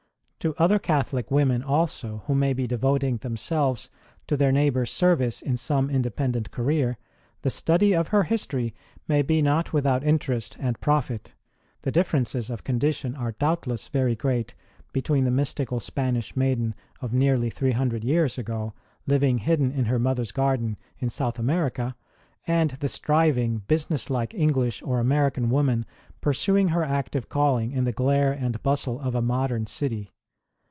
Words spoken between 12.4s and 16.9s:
of condition are doubtless very great between the mystical Spanish maiden